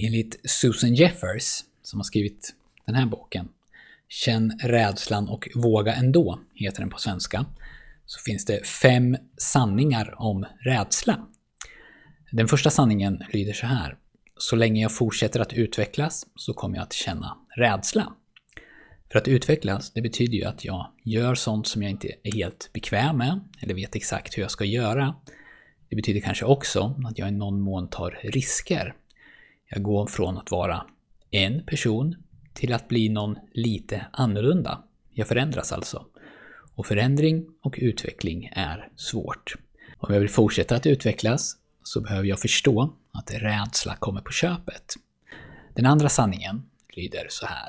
[0.00, 2.54] Enligt Susan Jeffers, som har skrivit
[2.86, 3.48] den här boken,
[4.08, 7.46] Känn rädslan och våga ändå, heter den på svenska,
[8.06, 11.26] så finns det fem sanningar om rädsla.
[12.32, 13.96] Den första sanningen lyder så här.
[14.38, 18.12] Så länge jag fortsätter att utvecklas så kommer jag att känna rädsla.
[19.12, 22.70] För att utvecklas, det betyder ju att jag gör sånt som jag inte är helt
[22.72, 25.14] bekväm med, eller vet exakt hur jag ska göra.
[25.88, 28.94] Det betyder kanske också att jag i någon mån tar risker.
[29.68, 30.86] Jag går från att vara
[31.30, 32.16] en person
[32.54, 34.82] till att bli någon lite annorlunda.
[35.12, 36.06] Jag förändras alltså.
[36.74, 39.54] Och förändring och utveckling är svårt.
[39.98, 44.94] Om jag vill fortsätta att utvecklas så behöver jag förstå att rädsla kommer på köpet.
[45.74, 46.62] Den andra sanningen
[46.96, 47.68] lyder så här.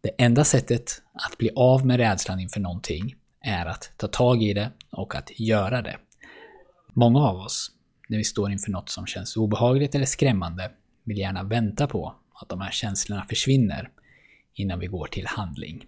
[0.00, 4.52] Det enda sättet att bli av med rädslan inför någonting är att ta tag i
[4.52, 5.96] det och att göra det.
[6.92, 7.70] Många av oss,
[8.08, 10.70] när vi står inför något som känns obehagligt eller skrämmande,
[11.04, 13.90] vill gärna vänta på att de här känslorna försvinner
[14.54, 15.84] innan vi går till handling.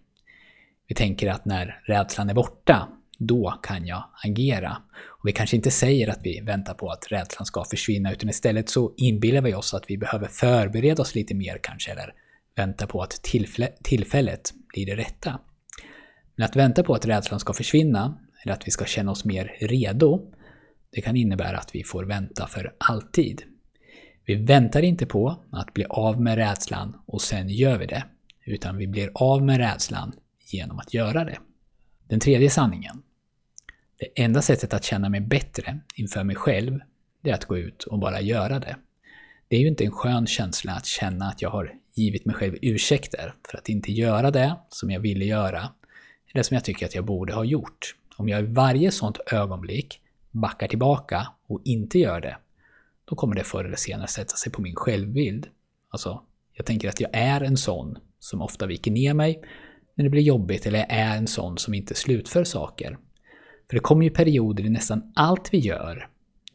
[0.87, 4.77] Vi tänker att när rädslan är borta, då kan jag agera.
[4.97, 8.69] Och vi kanske inte säger att vi väntar på att rädslan ska försvinna, utan istället
[8.69, 12.15] så inbillar vi oss att vi behöver förbereda oss lite mer kanske, eller
[12.55, 13.23] vänta på att
[13.83, 15.41] tillfället blir det rätta.
[16.37, 19.57] Men att vänta på att rädslan ska försvinna, eller att vi ska känna oss mer
[19.61, 20.33] redo,
[20.91, 23.43] det kan innebära att vi får vänta för alltid.
[24.27, 28.05] Vi väntar inte på att bli av med rädslan och sen gör vi det,
[28.45, 30.13] utan vi blir av med rädslan
[30.51, 31.39] genom att göra det.
[32.09, 33.03] Den tredje sanningen.
[33.99, 36.81] Det enda sättet att känna mig bättre inför mig själv,
[37.23, 38.77] det är att gå ut och bara göra det.
[39.49, 42.57] Det är ju inte en skön känsla att känna att jag har givit mig själv
[42.63, 45.69] ursäkter för att inte göra det som jag ville göra,
[46.33, 47.95] eller som jag tycker att jag borde ha gjort.
[48.17, 52.37] Om jag i varje sånt ögonblick backar tillbaka och inte gör det,
[53.05, 55.49] då kommer det förr eller senare sätta sig på min självbild.
[55.91, 59.43] Alltså, jag tänker att jag är en sån som ofta viker ner mig
[59.95, 62.99] när det blir jobbigt eller jag är en sån som inte slutför saker.
[63.71, 66.09] För det kommer ju perioder i nästan allt vi gör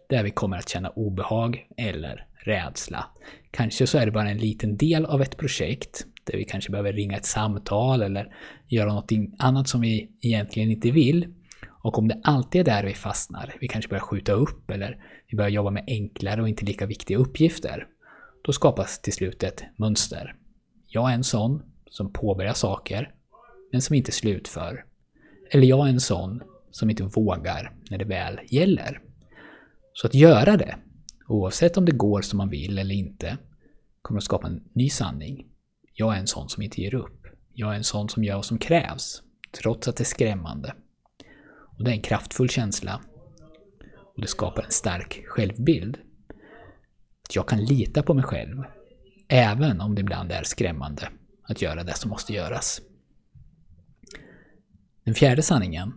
[0.10, 3.06] där vi kommer att känna obehag eller rädsla.
[3.52, 6.94] Kanske så är det bara en liten del av ett projekt där vi kanske behöver
[6.94, 8.36] ringa ett samtal eller
[8.68, 11.34] göra något annat som vi egentligen inte vill.
[11.82, 15.38] Och om det alltid är där vi fastnar, vi kanske börjar skjuta upp eller vi
[15.38, 17.88] börjar jobba med enklare och inte lika viktiga uppgifter,
[18.44, 20.36] då skapas till slut ett mönster.
[20.88, 23.14] Jag är en sån som påbörjar saker,
[23.72, 24.86] men som inte slutför.
[25.52, 29.02] Eller jag är en sån som inte vågar när det väl gäller.
[29.94, 30.76] Så att göra det,
[31.28, 33.38] oavsett om det går som man vill eller inte,
[34.02, 35.48] kommer att skapa en ny sanning.
[35.94, 37.28] Jag är en sån som inte ger upp.
[37.54, 39.22] Jag är en sån som gör vad som krävs,
[39.62, 40.74] trots att det är skrämmande.
[41.80, 43.02] Och det är en kraftfull känsla.
[44.16, 45.98] Och det skapar en stark självbild.
[47.26, 48.64] Att jag kan lita på mig själv,
[49.28, 51.10] även om det ibland är skrämmande
[51.44, 52.82] att göra det som måste göras.
[55.04, 55.94] Den fjärde sanningen.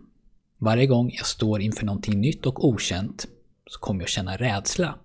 [0.57, 3.27] Varje gång jag står inför någonting nytt och okänt
[3.67, 4.95] så kommer jag känna rädsla.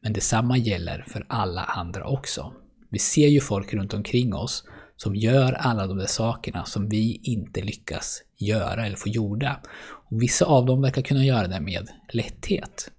[0.00, 2.54] Men detsamma gäller för alla andra också.
[2.88, 4.64] Vi ser ju folk runt omkring oss
[5.02, 9.60] som gör alla de där sakerna som vi inte lyckas göra eller få gjorda.
[9.82, 12.90] Och vissa av dem verkar kunna göra det med lätthet.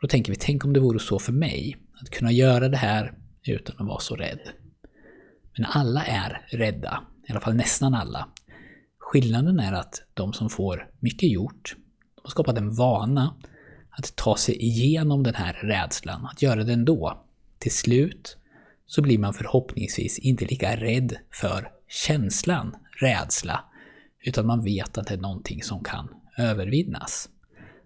[0.00, 3.12] Då tänker vi, tänk om det vore så för mig, att kunna göra det här
[3.44, 4.40] utan att vara så rädd.
[5.56, 8.28] Men alla är rädda, i alla fall nästan alla.
[8.98, 11.76] Skillnaden är att de som får mycket gjort,
[12.14, 13.34] de har skapat en vana
[13.90, 17.24] att ta sig igenom den här rädslan, att göra det ändå.
[17.58, 18.36] Till slut
[18.88, 23.64] så blir man förhoppningsvis inte lika rädd för känslan rädsla,
[24.24, 27.28] utan man vet att det är någonting som kan övervinnas.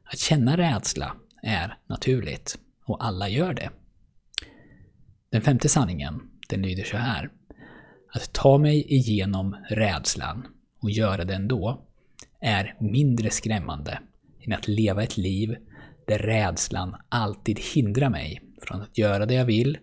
[0.04, 3.70] Att känna rädsla är naturligt, och alla gör det.
[5.30, 7.30] Den femte sanningen, den lyder så här.
[8.14, 10.46] Att ta mig igenom rädslan
[10.80, 11.86] och göra det ändå
[12.40, 13.98] är mindre skrämmande
[14.46, 15.56] än att leva ett liv
[16.06, 19.78] där rädslan alltid hindrar mig från att göra det jag vill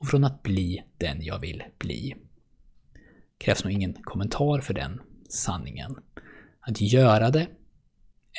[0.00, 2.14] och från att bli den jag vill bli.
[3.38, 5.96] Krävs nog ingen kommentar för den sanningen.
[6.60, 7.46] Att göra det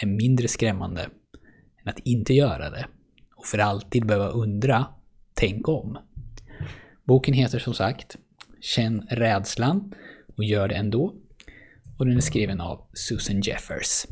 [0.01, 1.09] är mindre skrämmande
[1.81, 2.87] än att inte göra det
[3.35, 4.85] och för alltid behöva undra,
[5.33, 5.97] tänk om.
[7.03, 8.17] Boken heter som sagt
[8.61, 9.93] Känn rädslan
[10.37, 11.15] och gör det ändå
[11.97, 14.05] och den är skriven av Susan Jeffers.